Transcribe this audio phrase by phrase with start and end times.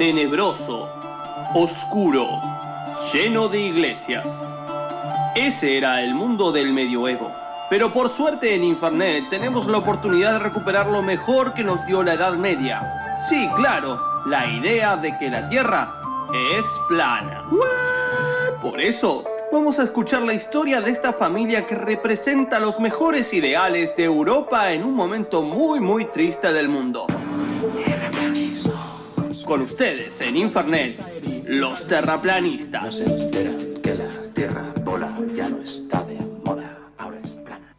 [0.00, 0.88] tenebroso,
[1.54, 2.40] oscuro,
[3.12, 4.24] lleno de iglesias.
[5.34, 7.30] Ese era el mundo del medioevo.
[7.68, 12.02] Pero por suerte en Infernet tenemos la oportunidad de recuperar lo mejor que nos dio
[12.02, 13.18] la Edad Media.
[13.28, 15.92] Sí, claro, la idea de que la Tierra
[16.56, 17.44] es plana.
[18.62, 23.94] Por eso, vamos a escuchar la historia de esta familia que representa los mejores ideales
[23.96, 27.06] de Europa en un momento muy muy triste del mundo.
[29.50, 30.96] Con ustedes en Infernet,
[31.48, 32.94] los terraplanistas.
[32.94, 37.74] se enteran que la tierra bola ya no está de moda, ahora es plana.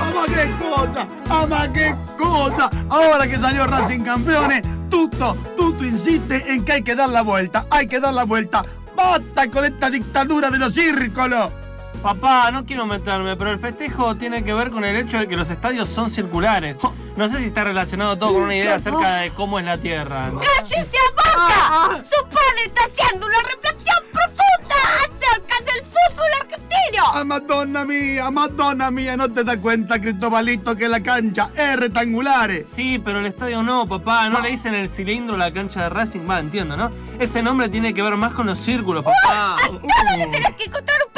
[0.00, 1.06] Ah, ma che cosa!
[1.28, 2.70] Ah, ma che cosa!
[2.88, 7.64] Ahora que salió Racing campeones, tutto, tutto insiste en que hay que dar la vuelta,
[7.70, 8.64] hay que dar la vuelta.
[8.96, 11.59] ¡Basta con esta dictadura de los círculos!
[12.02, 15.36] Papá, no quiero meterme, pero el festejo tiene que ver con el hecho de que
[15.36, 16.78] los estadios son circulares.
[17.16, 20.30] No sé si está relacionado todo con una idea acerca de cómo es la Tierra.
[20.30, 22.02] ¡Cállese a boca!
[22.02, 27.04] Su padre está haciendo una reflexión profunda acerca del fútbol argentino.
[27.12, 29.16] ¡Ah, madonna mía, madonna mía!
[29.18, 32.50] ¿No te das cuenta, Cristobalito, que la cancha es rectangular?
[32.66, 34.30] Sí, pero el estadio no, papá.
[34.30, 36.20] No le dicen el cilindro a la cancha de Racing.
[36.28, 36.90] Va, entiendo, ¿no?
[37.18, 39.56] Ese nombre tiene que ver más con los círculos, papá.
[39.56, 39.80] ¿A todo
[40.16, 41.09] le tenés que encontrar un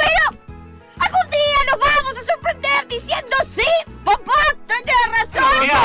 [2.93, 3.32] diciendo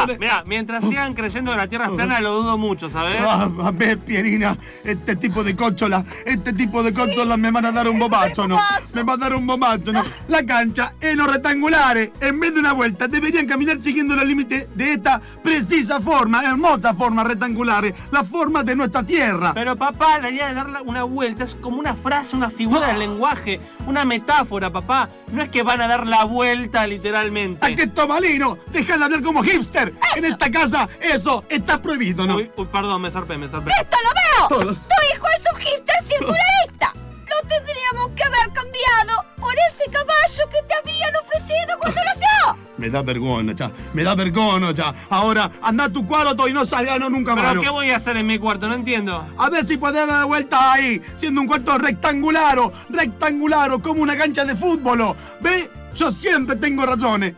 [0.06, 3.16] Mira, mira, mientras sigan creyendo que la Tierra es plana, lo dudo mucho, ¿sabes?
[3.20, 7.72] Ah, a ver, Pierina, este tipo de cóchola, este tipo de cóchola me van a
[7.72, 8.56] dar un bobacho, ¿no?
[8.56, 8.96] bobazo.
[8.96, 10.04] Me va a dar un bobacho, ¿no?
[10.28, 12.10] La cancha es los rectangulares.
[12.20, 16.94] En vez de una vuelta, deberían caminar siguiendo los límites de esta precisa forma, hermosa
[16.94, 19.52] forma rectangular, la forma de nuestra tierra.
[19.54, 22.98] Pero papá, la idea de darle una vuelta es como una frase, una figura del
[23.00, 25.08] lenguaje, una metáfora, papá.
[25.32, 27.64] No es que van a dar la vuelta literalmente.
[27.64, 28.58] ¡A que tomalino!
[28.72, 29.87] ¡Deja de hablar como hipster!
[30.16, 32.36] En esta casa, eso está prohibido, ¿no?
[32.36, 33.70] Uy, uy, perdón, me zarpé, me zarpé.
[33.80, 34.48] ¡Esto lo veo!
[34.48, 34.74] Todo.
[34.74, 36.92] ¡Tu hijo es un hipster circularista!
[36.94, 42.68] Lo tendríamos que haber cambiado por ese caballo que te habían ofrecido cuando nació.
[42.78, 43.72] Me da vergüenza, ya.
[43.92, 44.94] Me da vergüenza, ya.
[45.10, 47.46] Ahora, anda a tu cuarto y no salgas no, nunca más.
[47.48, 48.68] ¿Pero qué voy a hacer en mi cuarto?
[48.68, 49.26] No entiendo.
[49.36, 54.16] A ver si puedes dar la vuelta ahí, siendo un cuarto rectangular, rectangular, como una
[54.16, 55.16] cancha de fútbol.
[55.40, 55.70] ¿Ve?
[55.94, 57.34] Yo siempre tengo razones.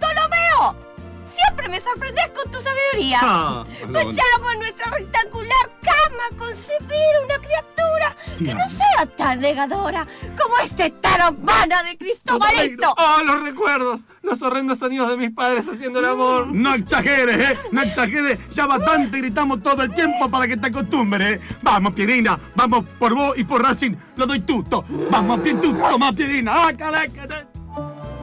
[1.70, 3.20] Me sorprendes con tu sabiduría.
[3.22, 10.06] Ah, Vayamos en nuestra rectangular cama a concebir una criatura que no sea tan negadora
[10.36, 12.92] como este taromana de Cristobalito.
[12.98, 14.06] ¡Oh, los recuerdos!
[14.22, 16.48] Los horrendos sonidos de mis padres haciendo el amor.
[16.48, 17.59] No exageres, ¿eh?
[17.70, 18.38] No exageres.
[18.50, 21.41] Ya bastante gritamos todo el tiempo para que te acostumbres, ¿eh?
[21.62, 22.38] Vamos, Pierina.
[22.56, 23.94] Vamos por vos y por Racing.
[24.16, 24.84] Lo doy tutto.
[25.10, 26.66] Vamos, bien tutto, más Pierina.
[26.66, 27.47] ¡Ah, caraca!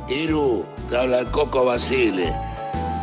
[0.10, 2.57] Iru, te habla el Coco Basile.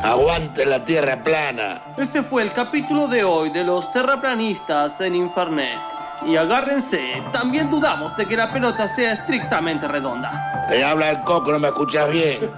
[0.05, 1.81] Aguante la tierra plana.
[1.97, 5.79] Este fue el capítulo de hoy de los terraplanistas en Infernet.
[6.27, 10.67] Y agárrense, también dudamos de que la pelota sea estrictamente redonda.
[10.69, 12.51] Te habla el Coco, no me escuchas bien.